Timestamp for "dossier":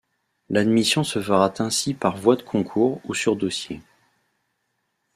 3.35-3.81